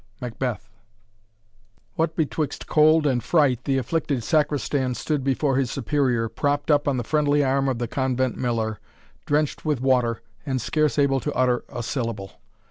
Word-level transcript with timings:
MACBETH. 0.19 0.67
What 1.93 2.15
betwixt 2.15 2.65
cold 2.65 3.05
and 3.05 3.23
fright 3.23 3.65
the 3.65 3.77
afflicted 3.77 4.23
Sacristan 4.23 4.95
stood 4.95 5.23
before 5.23 5.57
his 5.57 5.69
Superior, 5.69 6.27
propped 6.27 6.71
on 6.71 6.97
the 6.97 7.03
friendly 7.03 7.43
arm 7.43 7.69
of 7.69 7.77
the 7.77 7.87
convent 7.87 8.35
miller, 8.35 8.79
drenched 9.27 9.63
with 9.63 9.79
water, 9.79 10.23
and 10.43 10.59
scarce 10.59 10.97
able 10.97 11.19
to 11.19 11.33
utter 11.33 11.63
a 11.69 11.83
syllable. 11.83 12.41